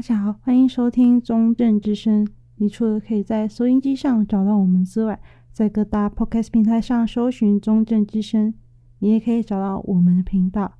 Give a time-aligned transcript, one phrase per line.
[0.00, 2.26] 大家好，欢迎收听中正之声。
[2.56, 5.20] 你除了可以在收音机上找到我们之外，
[5.52, 8.54] 在各大 Podcast 平台上搜寻中正之声，
[9.00, 10.72] 你也可以找到我们的频道。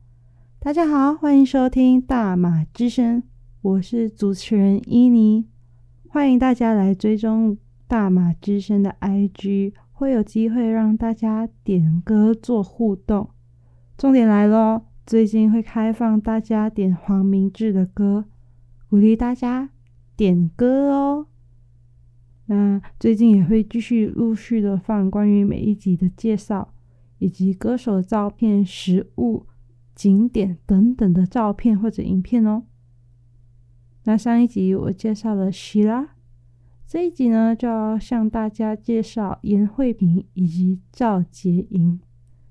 [0.58, 3.22] 大家好，欢迎收听大马之声，
[3.60, 5.46] 我是主持人伊妮。
[6.08, 13.28] 欢迎大家来追踪大马之声的 IG，会有机会让大家点歌做互动。
[13.98, 18.24] 重点来喽，最近会开放大家点黄明志的歌。
[18.91, 19.70] 鼓励大家
[20.16, 21.28] 点歌哦。
[22.46, 26.74] 那最近也会继续陆续的放关于每一集的介绍，
[27.18, 29.46] 以及歌手的照片、食物、
[29.95, 32.64] 景点等等的照片或者影片哦。
[34.02, 36.16] 那上一集我介绍了希拉，
[36.84, 42.00] 这一集呢就要向大家介绍颜慧萍以及赵洁莹。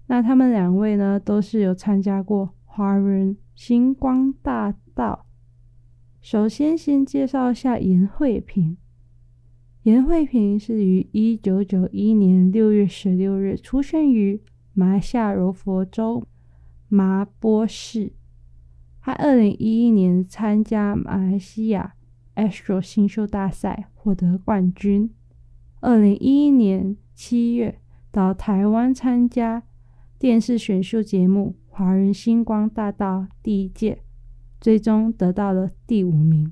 [0.08, 5.26] 那他们两位呢都是有参加过华人星光大道。
[6.22, 8.78] 首先，先介绍一下颜慧萍。
[9.84, 14.42] 颜慧萍是于一九九一年六月十六日出生于
[14.74, 16.28] 马来西亚柔佛州
[16.90, 18.12] 麻波市。
[19.02, 21.96] 她二零一一年参加马来西亚
[22.36, 25.10] Astro 新秀大赛获得冠军。
[25.80, 27.80] 二零一一年七月
[28.12, 29.64] 到台湾参加
[30.20, 34.04] 电视选秀节目《华人星光大道》第一届。
[34.60, 36.52] 最终得到了第五名。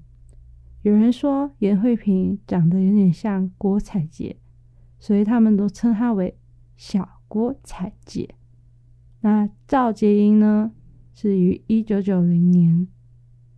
[0.83, 4.37] 有人说颜慧萍长得有点像郭采洁，
[4.97, 6.37] 所以他们都称她为
[6.77, 8.35] 小郭采洁。
[9.21, 10.71] 那赵洁英呢，
[11.13, 12.87] 是于一九九零年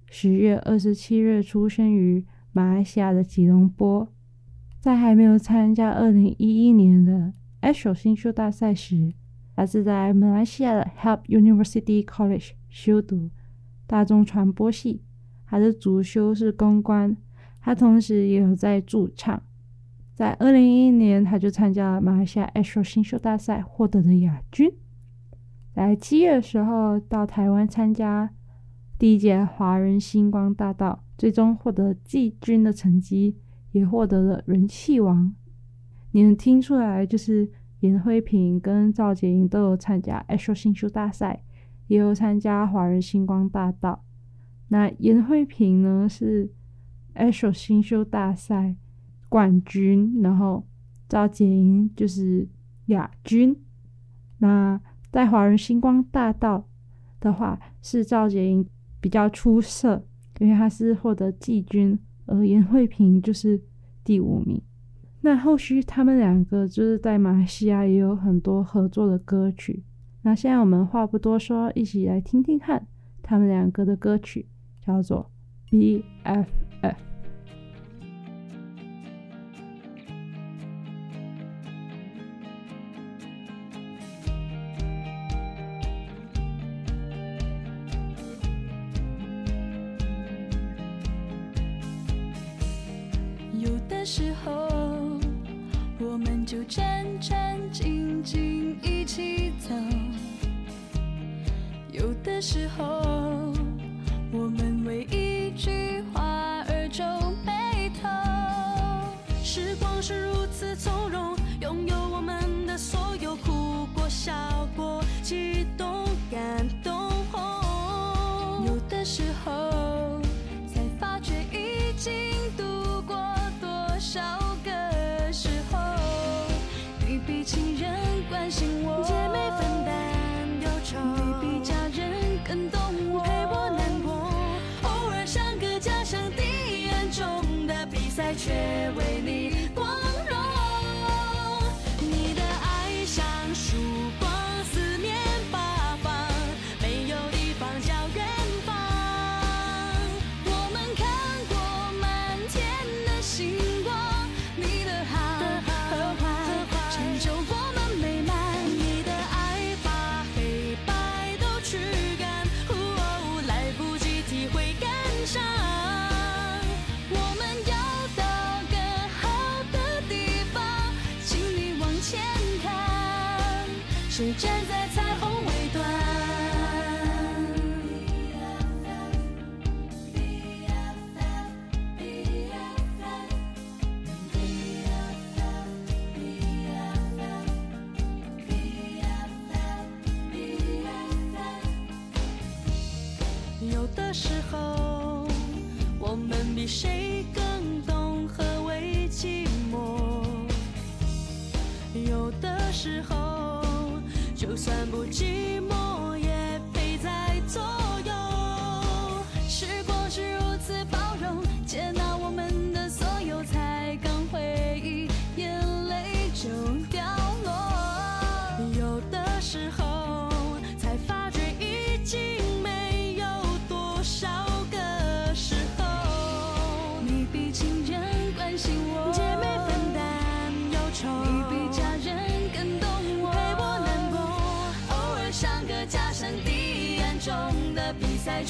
[0.10, 4.08] 十月二十七日出生于马来西亚的吉隆坡，
[4.80, 9.14] 在还没有参加二零一一年的 ASO 新秀大赛时，
[9.56, 13.30] 她是在马来西亚的 Help University College 修读。
[13.90, 15.02] 大众传播系，
[15.48, 17.18] 他的主修是公关，
[17.60, 19.42] 他同时也有在驻唱。
[20.14, 24.72] 在二零一一年，他就参加了马来西亚 ASO 新秀大赛，获得了亚军。
[25.74, 28.30] 在七月的时候，到台湾参加
[29.00, 33.38] 第一届华人星光大道，最终获得季军的成绩，
[33.72, 35.34] 也获得了人气王。
[36.12, 41.42] 你能听出来，就是颜慧萍跟赵洁莹都有参加 ASO 新秀大赛。
[41.90, 44.06] 也有参加华人星光大道。
[44.70, 46.50] 那颜慧萍呢是
[47.16, 48.76] Astro 新秀大赛
[49.28, 50.66] 冠军，然后
[51.10, 52.48] 赵洁莹就是
[52.86, 53.58] 亚军。
[54.38, 54.80] 那
[55.12, 56.68] 在华人星光大道
[57.20, 58.66] 的话，是赵洁莹
[59.02, 60.06] 比较出色，
[60.38, 63.60] 因为她是获得季军，而颜慧萍就是
[64.04, 64.62] 第五名。
[65.22, 69.84] 那后续他们两个就是在马来西亚也有很多合作的歌曲。
[70.22, 72.86] 那现在我们话不多说，一起来听听看
[73.24, 74.48] 他们两个的歌曲，
[74.86, 75.32] 叫做
[75.74, 76.46] 《BFF》。
[93.54, 94.52] 有的时候，
[96.00, 99.74] 我们就战战兢兢一起走。
[102.30, 103.52] 的时候，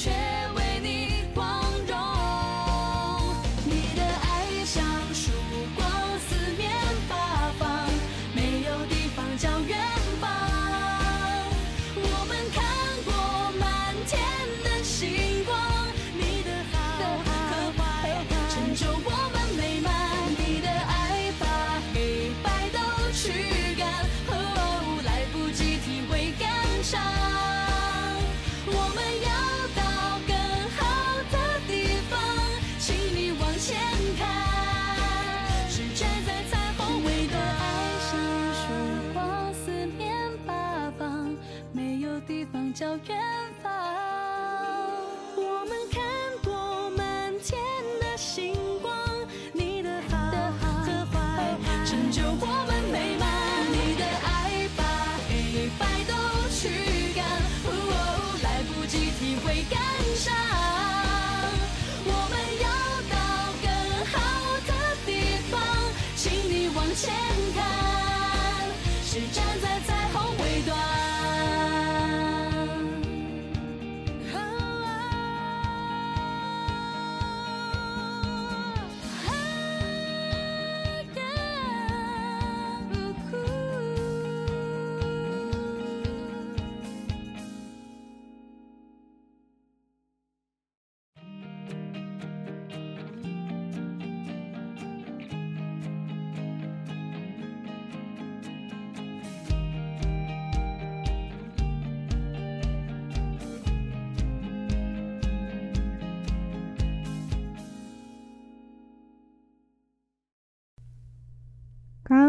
[0.02, 0.29] 比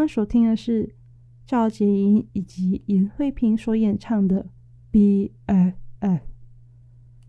[0.02, 0.96] 刚所听的是
[1.46, 4.48] 赵洁莹以及尹慧萍所演唱的
[5.38, 5.76] 《BFF》。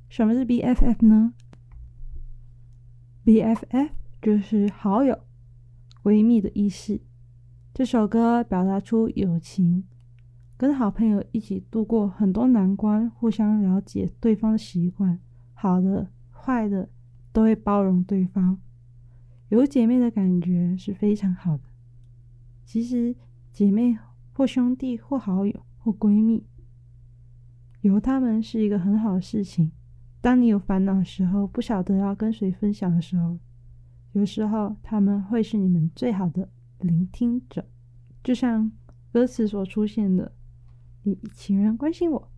[0.08, 1.34] 什么是 BFF 呢
[3.26, 3.90] ？BFF
[4.22, 5.18] 就是好友、
[6.02, 6.98] 闺蜜的意思。
[7.74, 9.84] 这首歌表达出友情，
[10.56, 15.20] 跟好朋友一起度过很多难关，互相了解对方的习惯，
[15.52, 16.88] 好的、坏的
[17.32, 18.58] 都会包容对方，
[19.50, 21.64] 有姐妹的感觉是非常好的。
[22.72, 23.14] 其实，
[23.52, 23.98] 姐妹
[24.32, 26.42] 或兄弟或好友或闺蜜，
[27.82, 29.70] 有他们是一个很好的事情。
[30.22, 33.36] 当你有烦恼的时候，不晓得要跟谁分享的时候，
[34.12, 36.48] 有时候他们会是你们最好的
[36.78, 37.68] 聆听者。
[38.24, 38.72] 就像
[39.12, 40.32] 歌词所出现的
[41.04, 42.30] ：“你比情人关心我，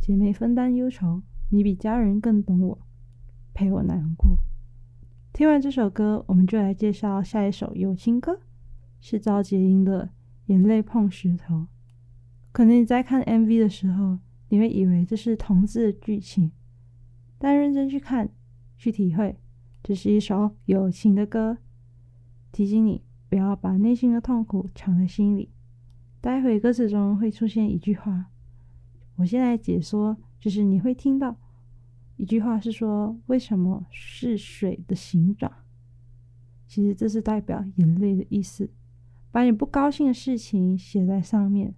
[0.00, 2.78] 姐妹分担忧愁，你比家人更懂我，
[3.52, 4.38] 陪我难过。”
[5.34, 8.38] 听完这首歌，我们就来介绍下一首友情歌。
[9.06, 10.06] 是赵洁莹的
[10.46, 11.54] 《眼泪碰石头》。
[12.52, 14.18] 可能你在看 MV 的时候，
[14.48, 16.50] 你会以为这是同志的剧情，
[17.36, 18.30] 但认真去看、
[18.78, 19.38] 去体会，
[19.82, 21.58] 这是一首友情的歌，
[22.50, 25.50] 提醒你不要把内心的痛苦藏在心里。
[26.22, 28.30] 待会歌词中会出现一句话，
[29.16, 31.36] 我现在解说，就是你会听到
[32.16, 35.52] 一句话是说：“为什么是水的形状？”
[36.66, 38.70] 其实这是代表眼泪的意思。
[39.34, 41.74] 把你不高兴的事情写在上面，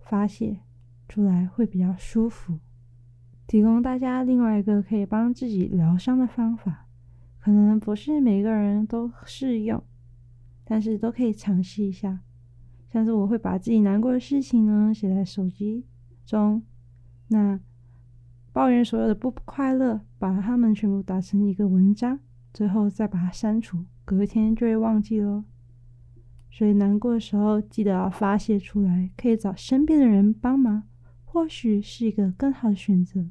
[0.00, 0.58] 发泄
[1.08, 2.58] 出来会比较舒服。
[3.46, 6.88] 提供大家另外一个可以帮自己疗伤的方法，
[7.38, 9.80] 可能不是每个人都适用，
[10.64, 12.22] 但是都可以尝试一下。
[12.88, 15.86] 像是我会把自己难过的事情呢写在手机
[16.26, 16.60] 中，
[17.28, 17.60] 那
[18.52, 22.18] 抱怨所有的不快乐，把它们全部打成一个文章，
[22.52, 25.44] 最后再把它删除，隔天就会忘记喽。
[26.50, 30.82] 所以难过的时候，记得要发泄出来，可以找身边的人帮忙，
[31.24, 33.24] 或许是一个更好的选择，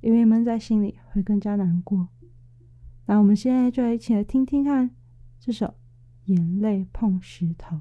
[0.00, 2.08] 因为闷在心里会更加难过。
[3.06, 4.90] 那我们现在就来一起来听听看
[5.38, 5.66] 这首
[6.24, 7.76] 《眼泪碰石头》。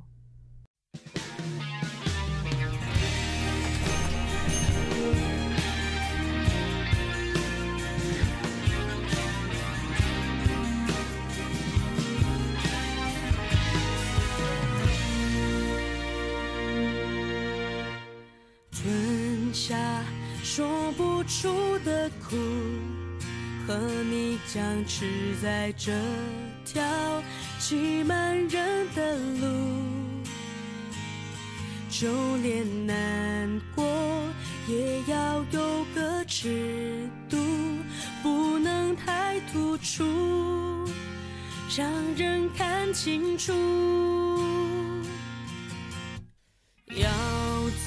[20.55, 22.38] 说不出的苦，
[23.67, 23.75] 和
[24.09, 25.91] 你僵持在这
[26.63, 26.81] 条
[27.59, 29.47] 挤满人的路，
[31.89, 33.83] 就连难过
[34.69, 37.38] 也要有个尺度，
[38.24, 40.05] 不能太突出，
[41.75, 43.51] 让人看清楚。
[46.95, 47.09] 要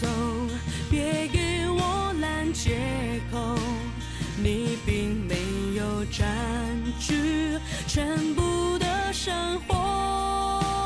[0.03, 0.07] 走，
[0.91, 1.28] 别
[2.61, 2.75] 借
[3.31, 3.57] 口，
[4.37, 5.37] 你并没
[5.77, 6.27] 有占
[6.99, 10.85] 据全部的生活。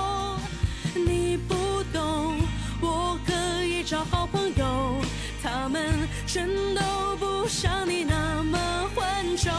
[0.95, 2.37] 你不懂，
[2.83, 5.01] 我可以找好朋友，
[5.43, 8.59] 他们全都不像你那么
[8.95, 9.51] 混浊。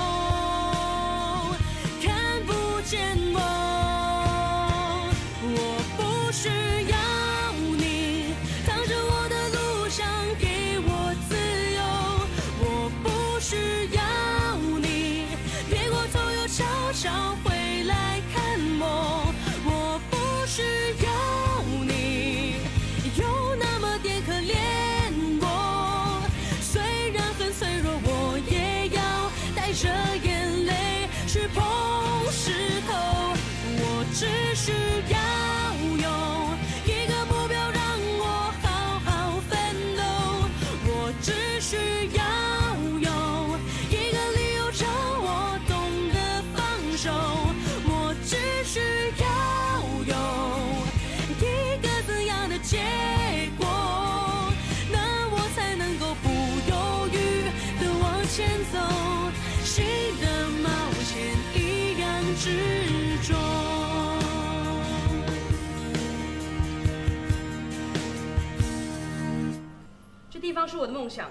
[70.74, 71.30] 是我的梦想，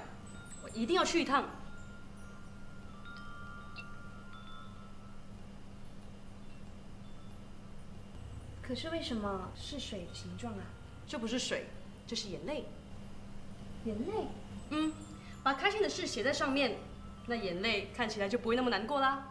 [0.63, 1.45] 我一定要去一趟。
[8.63, 10.63] 可是为什么是水的形状啊？
[11.09, 11.67] 这不是水，
[12.07, 12.67] 这是眼泪。
[13.85, 14.29] 眼泪？
[14.71, 14.93] 嗯，
[15.43, 16.77] 把开心的事写在上面，
[17.27, 19.27] 那眼泪看起来就不会那么难过啦。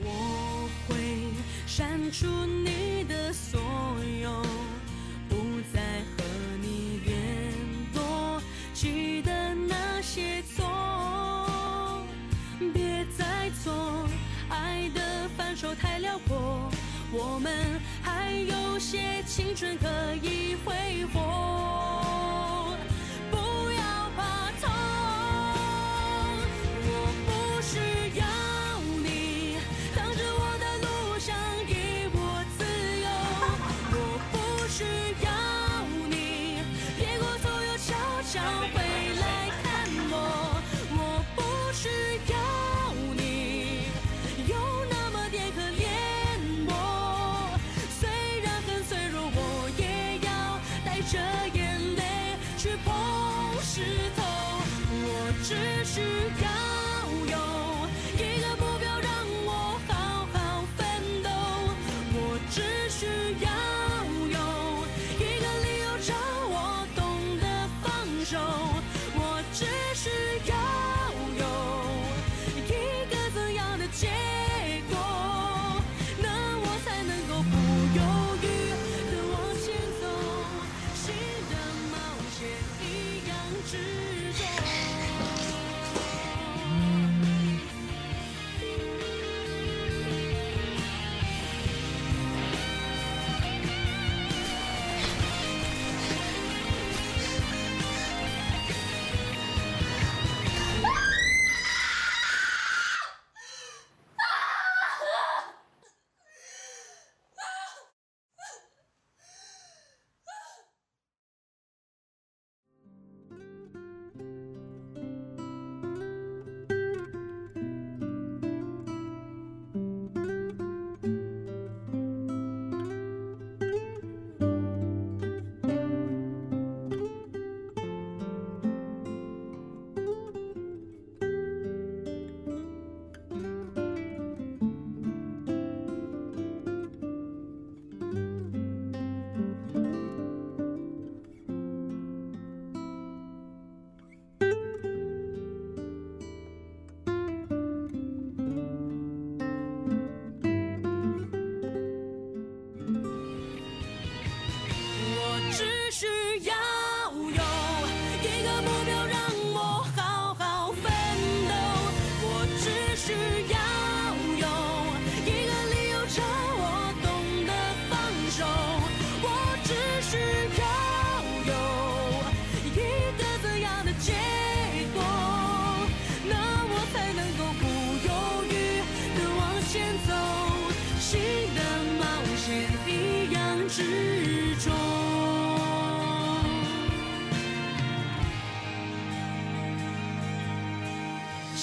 [0.00, 1.30] 我会
[1.64, 3.60] 删除你的所
[4.20, 4.42] 有，
[17.14, 17.52] 我们
[18.02, 19.86] 还有些青春可
[20.22, 22.01] 以挥霍。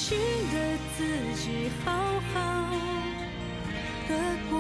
[0.09, 0.15] 自
[1.35, 2.71] 己好好
[4.07, 4.59] 的过。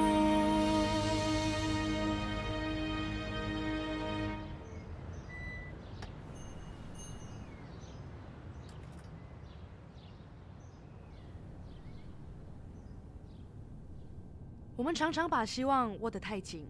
[14.75, 16.67] 我们常常把希望握得太紧，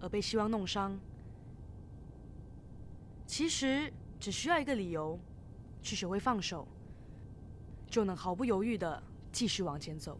[0.00, 0.98] 而被希望弄伤。
[3.26, 5.18] 其实只需要一个理由，
[5.80, 6.68] 去学会放手，
[7.88, 9.02] 就能毫不犹豫的
[9.32, 10.18] 继续往前走。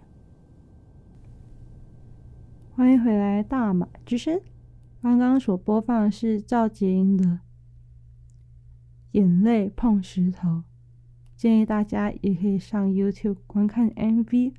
[2.75, 4.41] 欢迎回来，大马之声。
[5.03, 7.25] 刚刚所播放的是赵洁莹的
[9.13, 10.49] 《眼泪碰石头》，
[11.37, 14.53] 建议大家也可以上 YouTube 观看 MV，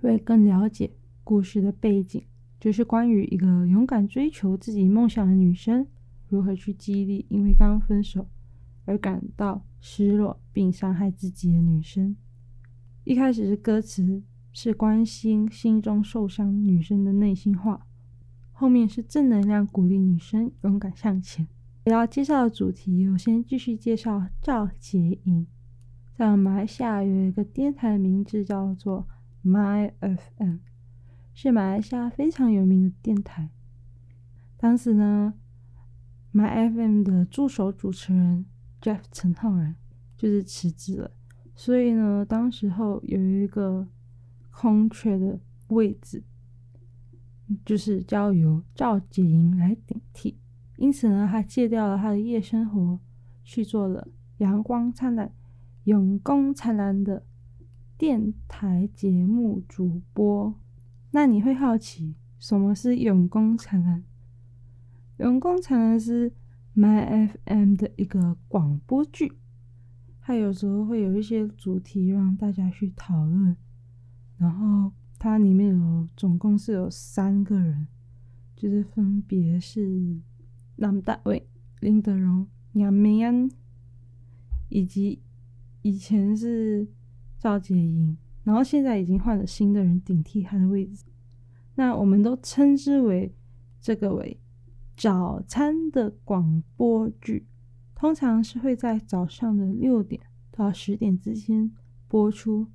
[0.00, 0.92] 会更了解。
[1.24, 2.22] 故事的背景
[2.60, 5.86] 就是关于一个勇敢追求自己梦想的女生，
[6.28, 8.28] 如何去激励因为刚分手
[8.84, 12.16] 而感到失落并伤害自己的女生。
[13.04, 14.22] 一开始是歌词
[14.52, 17.86] 是关心心中受伤女生的内心话，
[18.52, 21.46] 后面是正能量鼓励女生勇敢向前。
[21.86, 25.46] 我要介绍的主题，我先继续介绍赵洁莹，
[26.14, 29.06] 在马来西亚有一个电台名字叫做
[29.44, 30.58] My FM。
[31.34, 33.50] 是马来西亚非常有名的电台。
[34.56, 35.34] 当时呢
[36.32, 38.46] ，My FM 的助手主持人
[38.84, 39.74] Jeff 陈浩然
[40.14, 41.10] 就是辞职了，
[41.56, 43.88] 所以呢，当时候有一个
[44.50, 46.22] 空缺的位置，
[47.64, 50.36] 就是交由赵洁莹来顶替。
[50.76, 53.00] 因此呢，他戒掉了他的夜生活，
[53.42, 55.32] 去做了阳光灿烂、
[55.84, 57.24] 永光灿烂的
[57.96, 60.54] 电台节目主播。
[61.12, 64.04] 那你会好奇什么是永光灿烂？
[65.16, 66.34] 永光灿烂是
[66.76, 69.32] My FM 的一个广播剧，
[70.20, 73.56] 它有时候会有一些主题让大家去讨论。
[74.36, 77.86] 然后它里面有总共是有三个人，
[78.56, 80.20] 就是分别是
[80.76, 81.46] 林德伟、
[81.78, 83.48] 林德荣、杨明安，
[84.68, 85.22] 以及
[85.82, 86.88] 以前是
[87.38, 88.18] 赵洁莹。
[88.42, 91.04] 然后现在已经换了新的人顶替他的位置，
[91.76, 93.32] 那我们都称之为
[93.80, 94.38] 这个为
[94.96, 97.46] 早餐的广播剧，
[97.94, 101.70] 通常是会在早上的六点到十点之间
[102.08, 102.68] 播出，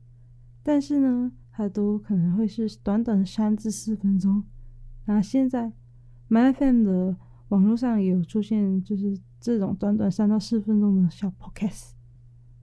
[0.62, 4.44] 但是呢，它都可能会是短短三至四分钟。
[5.06, 5.72] 那现在
[6.30, 11.92] MyFM 的网络上也有出现，就是这种短短三到四分钟的小 Podcast。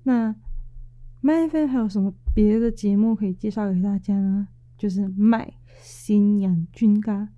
[0.02, 0.34] 那
[1.22, 4.48] MyFM 还有什么别的节目可以介绍给大家呢？
[4.78, 7.30] 就是卖新阳君嘎，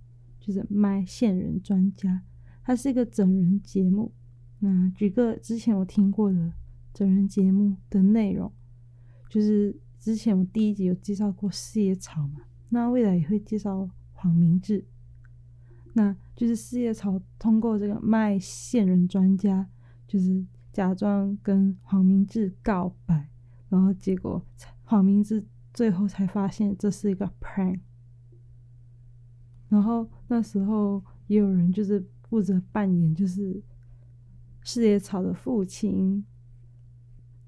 [0.48, 2.22] 就是卖线人专家，
[2.64, 4.10] 它是一个整人节目。
[4.60, 6.54] 那举个之前我听过的
[6.94, 8.50] 整人节目的内容，
[9.28, 14.86] 就是之前我第一集有介绍过四叶草嘛，那未来也会介绍黄明志。
[15.92, 19.68] 那就是四叶草通过这个卖线人专家，
[20.06, 23.28] 就是假装跟黄明志告白。
[23.68, 24.42] 然后结果
[24.84, 27.80] 黄明志最后才发现这是一个 prank，
[29.68, 33.62] 然后那时候也有人就是负责扮演就是
[34.64, 36.24] 四叶草的父亲，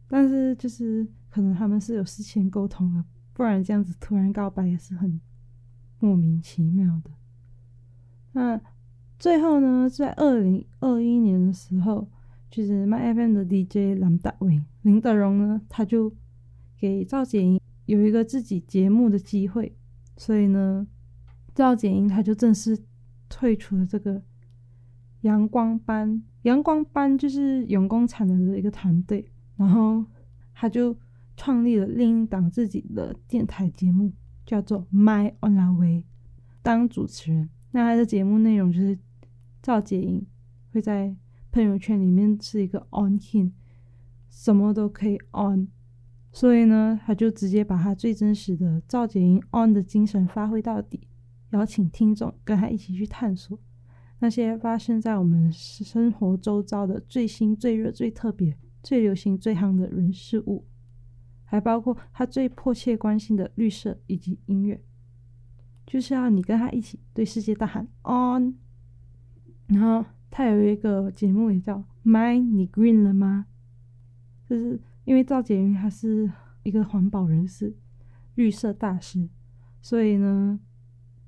[0.08, 5.20] 但是就是可能他们是有事先沟通的，不然这样子突然告白也是很
[5.98, 7.10] 莫名其妙的。
[8.32, 8.60] 那
[9.18, 12.08] 最后呢，在二零二一年的时候。
[12.50, 16.12] 就是 My FM 的 DJ 林德荣，林德荣呢，他就
[16.76, 19.76] 给赵洁莹有一个自己节目的机会，
[20.16, 20.84] 所以呢，
[21.60, 22.82] 赵简英他就正式
[23.28, 24.22] 退出了这个
[25.20, 26.22] 阳光班。
[26.44, 30.02] 阳光班就是永工厂的一个团队，然后
[30.54, 30.96] 他就
[31.36, 34.10] 创立了另一档自己的电台节目，
[34.46, 36.04] 叫做 My Online Way，
[36.62, 37.50] 当主持人。
[37.72, 38.98] 那他的节目内容就是
[39.60, 40.26] 赵简英
[40.72, 41.14] 会在。
[41.52, 43.50] 朋友圈里面是一个 on king，
[44.30, 45.66] 什么都可以 on，
[46.30, 51.08] 所以呢，他就直接把他最真实的赵洁莹 on 的精神发挥到底，
[51.50, 53.58] 邀请听众跟他一起去探索。
[54.18, 60.66] 那些发生在我们生活周遭的最新、最热、最特别、最流行、最夯的人事物，
[61.44, 64.80] 还包括他最迫切关心的绿色以及音乐，
[65.86, 68.54] 就是要你跟他一起对世界大喊 on，
[69.66, 70.04] 然后。
[70.32, 73.46] 他有一个节目也叫《My 你 Green 了吗》，
[74.48, 76.30] 就是因为赵洁莹她是
[76.62, 77.74] 一个环保人士、
[78.36, 79.28] 绿色大师，
[79.82, 80.60] 所以呢，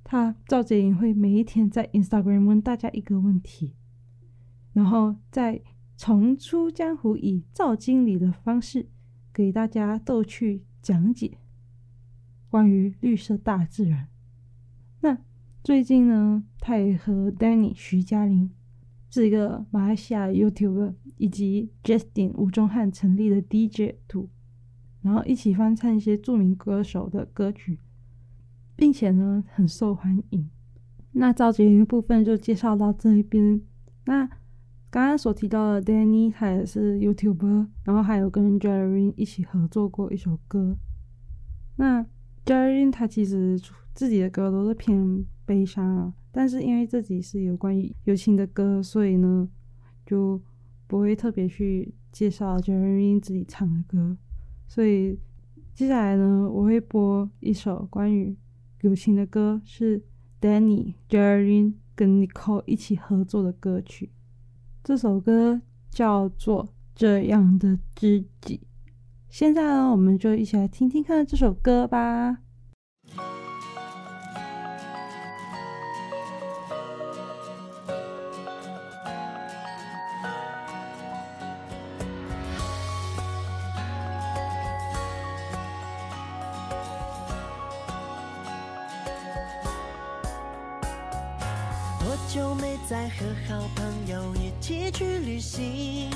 [0.05, 3.75] 他赵洁莹会每一天在 Instagram 问大家一个问题，
[4.73, 5.63] 然后再
[5.97, 8.89] 重出江湖以赵经理的方式
[9.33, 11.39] 给大家逗趣讲解，
[12.49, 14.09] 关于绿色大自然。
[15.01, 15.19] 那
[15.63, 18.51] 最近呢，他也和 Danny 徐佳玲
[19.09, 24.29] 这个马来西亚 YouTuber 以及 Justin 吴宗汉成立的 DJ 组
[25.03, 27.79] 然后一起翻唱一些著名歌手的歌曲，
[28.77, 30.49] 并且呢很受欢迎。
[31.13, 33.61] 那赵洁玲部分就介绍到这一边。
[34.07, 34.27] 那
[34.91, 40.77] 刚刚所提到的 Danny，他也是 YouTuber，然后还有跟 Jerry 一起合作过一首歌。
[41.77, 42.05] 那
[42.45, 43.61] Jerry 他其实
[43.95, 49.49] 自己的歌都是偏悲伤啊，但是因为自己是有关于友情的歌，所以呢
[50.05, 50.41] 就
[50.87, 54.17] 不会特别去介绍 Jerry 自己唱的歌。
[54.67, 55.19] 所以
[55.75, 58.37] 接下来呢，我会播一首关于
[58.83, 60.03] 友情的歌，是
[60.41, 64.11] Danny、Jerry 跟 Nicole 一起合作的歌曲。
[64.83, 68.57] 这首歌叫做《这样的知己》。
[69.29, 72.39] 现在呢，我们就一起来听听看这首歌吧。
[92.29, 96.11] 久没再和好朋友一起去旅行？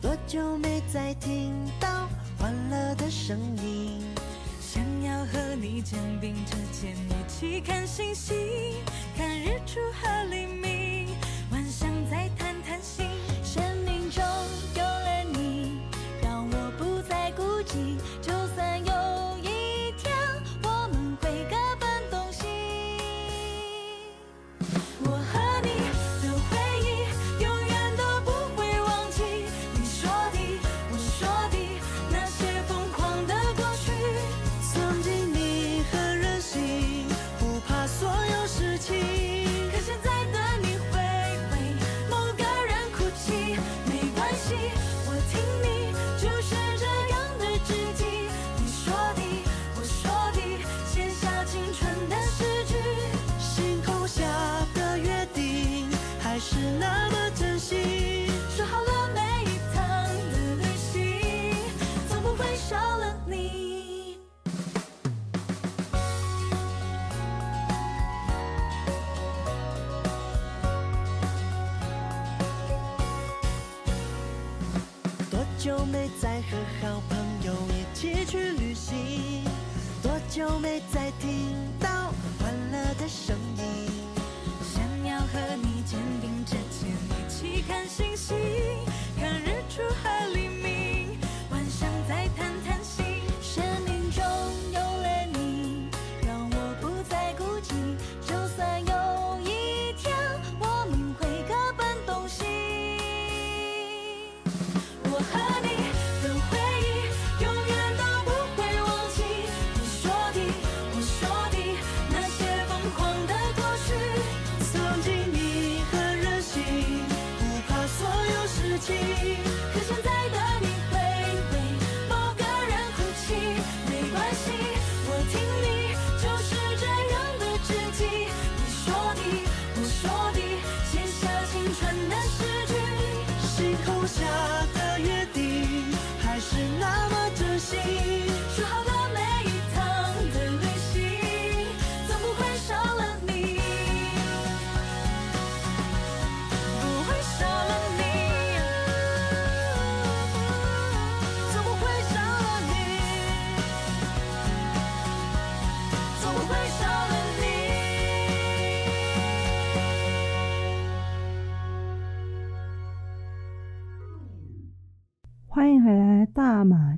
[0.00, 4.00] 多久没再听到欢乐的声音？
[4.60, 8.36] 想要和你肩并着肩一起看星星，
[9.16, 10.75] 看日出和黎明，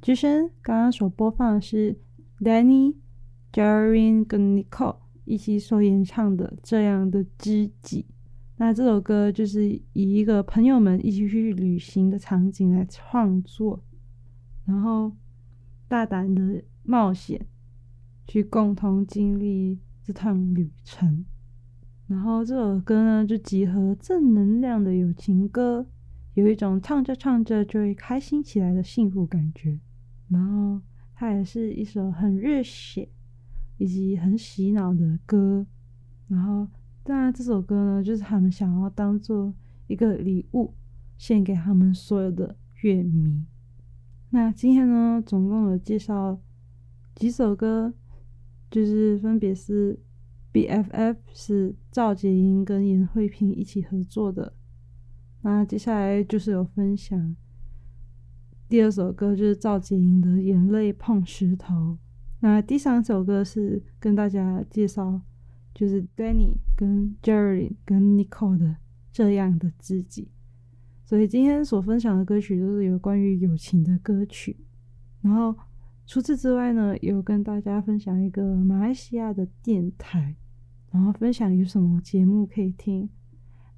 [0.09, 0.51] 之声。
[0.63, 1.95] 刚刚所播放的是
[2.41, 2.95] Danny、
[3.53, 8.07] Jerry 跟 Nicole 一起所演唱的《这样的知己》。
[8.57, 13.85] 那这首歌就是以一个朋友们一起去旅行的场景来创作，
[14.65, 15.13] 然后
[15.89, 17.47] 大胆的冒险，
[18.27, 21.27] 去共同经历这趟旅程。
[22.07, 25.87] 然后这首歌呢，就集合正能量的友情歌。
[26.33, 29.79] 有一种唱着唱着就会开心起来的幸福感觉，
[30.29, 30.81] 然后
[31.15, 33.09] 它也是一首很热血
[33.79, 35.67] 以及很洗脑的歌，
[36.29, 36.69] 然后
[37.03, 39.55] 当然这首歌呢，就是他们想要当做
[39.87, 40.75] 一个礼物
[41.17, 43.45] 献给他们所有的乐迷。
[44.31, 46.39] 那今天呢，总共有介绍
[47.15, 47.95] 几首歌，
[48.71, 49.99] 就是分别是
[50.53, 54.53] BFF 是赵洁莹跟严慧萍一起合作的。
[55.41, 57.35] 那接下来就是有分享
[58.69, 61.75] 第二首歌，就是赵洁莹的《眼泪碰石头》。
[62.41, 65.23] 那第三首歌是跟大家介绍，
[65.75, 68.77] 就是 Danny 跟 Jerry 跟 Nicole 的
[69.11, 70.29] 这样的自己。
[71.07, 74.55] 所以今天所分享的歌曲都是有关于友情的歌曲。
[75.23, 75.57] 然后
[76.07, 80.37] 除此之外呢，有跟大家分享一个马来西亚的电台，
[80.91, 83.09] 然后分享有什么节目可以听。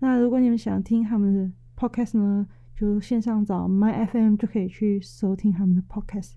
[0.00, 2.48] 那如果你们想听他们的 podcast 呢，
[2.80, 6.32] 就线上找 My FM 就可以去收听他们的 podcast。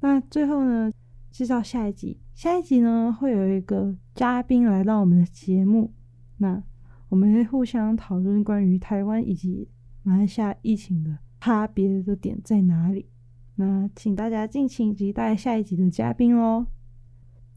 [0.00, 0.90] 那最后呢，
[1.30, 2.18] 介绍下一集。
[2.34, 5.92] 下一集呢，会有一个嘉宾来到我们的节目，
[6.38, 6.60] 那
[7.08, 9.68] 我们会互相讨论关于台湾以及
[10.02, 13.06] 马来西亚疫情的差别的点在哪里。
[13.54, 16.66] 那请大家敬请期待下一集的嘉宾哦。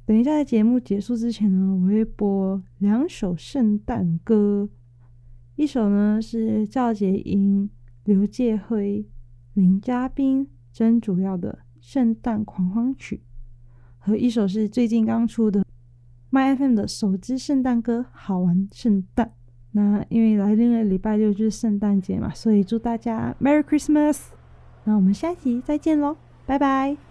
[0.05, 4.69] 等一下在节目结束之前呢，我会播两首圣诞歌。
[5.55, 7.67] 一首呢是赵杰英、
[8.03, 9.05] 刘介辉、
[9.53, 13.17] 林嘉宾真主要的《圣诞狂欢曲》，
[13.97, 15.65] 和一首是最近刚出的
[16.31, 19.27] My FM 的首支圣诞歌《好玩圣诞》。
[19.71, 24.19] 那因为来另一个礼拜六就是圣诞节嘛，所以祝大家 Merry Christmas！
[24.85, 27.08] 那我们下期再见喽，拜拜。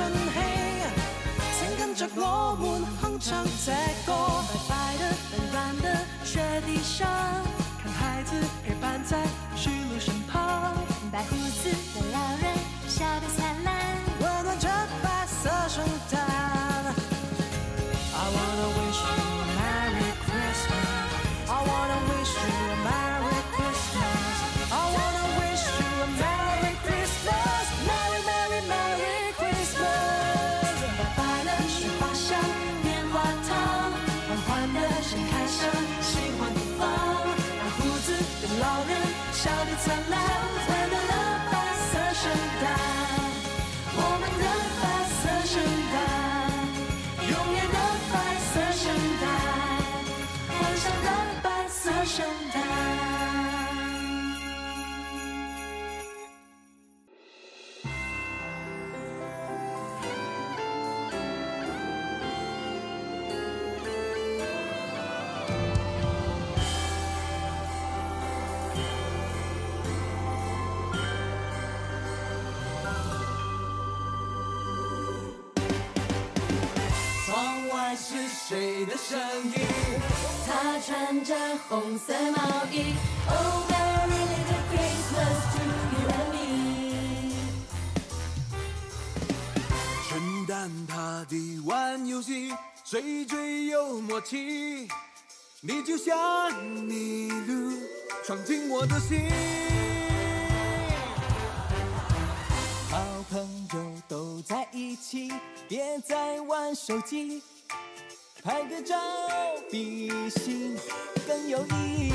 [0.00, 0.40] 行尽兴，
[1.58, 3.70] 请跟着我们哼唱这
[4.06, 4.08] 歌。
[4.48, 5.02] 白白的、
[5.36, 5.86] 软软的
[6.24, 7.06] 雪地上，
[7.82, 8.34] 看孩子
[8.64, 9.22] 陪伴在
[9.54, 10.74] 石榴身旁，
[11.12, 11.68] 白胡子
[39.82, 40.20] 灿烂，
[40.66, 41.14] 灿烂了
[41.50, 42.22] 白色圣
[42.60, 42.64] 诞，
[43.96, 44.44] 我们的
[44.82, 44.84] 白
[45.16, 45.52] 色圣
[45.92, 45.96] 诞，
[47.30, 47.76] 永远的
[48.12, 48.14] 白
[48.50, 48.84] 色圣
[49.20, 49.24] 诞，
[50.58, 51.08] 幻想的
[51.42, 52.16] 白色圣
[52.52, 52.69] 诞。
[78.50, 79.52] 谁的声音？
[80.44, 81.36] 他穿着
[81.68, 82.96] 红色毛衣。
[83.28, 85.62] Oh, Merry little Christmas to
[85.94, 87.36] you and me。
[90.08, 90.10] 圣
[90.48, 94.88] 诞趴地玩游戏，最最有默契。
[95.60, 96.18] 你就像
[96.50, 97.78] 麋鹿，
[98.24, 99.30] 闯进我的心。
[102.90, 102.98] 好
[103.30, 105.32] 朋友都在一起，
[105.68, 107.40] 别再玩手机。
[108.42, 108.96] 拍个照
[109.70, 110.74] 比心
[111.26, 112.12] 更有意义。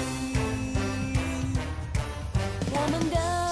[2.72, 3.45] 我们的。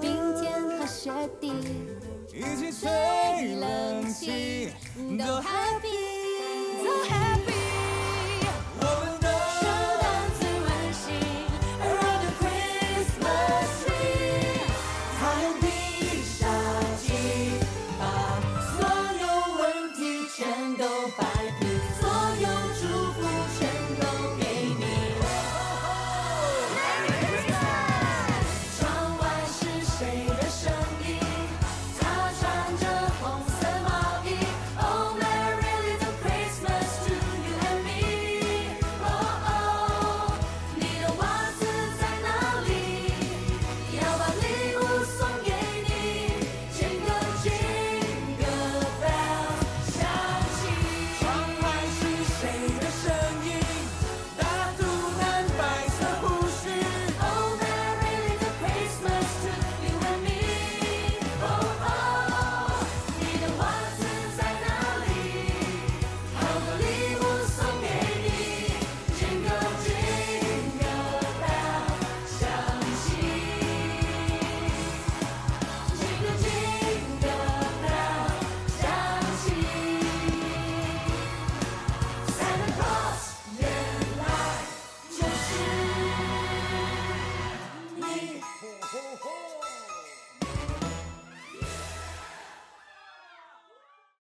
[0.00, 1.10] 冰天和雪